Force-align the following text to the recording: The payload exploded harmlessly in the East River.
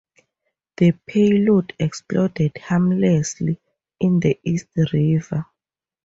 The 0.77 0.93
payload 1.05 1.75
exploded 1.77 2.57
harmlessly 2.57 3.61
in 3.99 4.19
the 4.19 4.39
East 4.43 4.65
River. 4.91 5.45